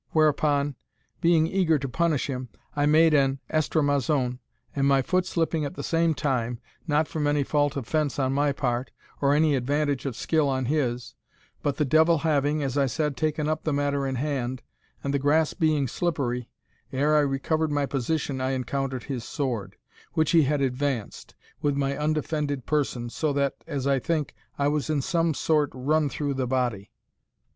[0.13, 0.73] Whereupon,
[1.21, 4.39] being eager to punish him, I made an estramazone,
[4.75, 8.33] and my foot slipping at the same time, not from any fault of fence on
[8.33, 8.89] my part,
[9.21, 11.13] or any advantage of skill on his,
[11.61, 14.63] but the devil having, as I said, taken up the matter in hand,
[15.03, 16.49] and the grass being slippery,
[16.91, 19.75] ere I recovered my position I encountered his sword,
[20.13, 24.89] which he had advanced, with my undefended person, so that, as I think, I was
[24.89, 26.89] in some sort run through the body.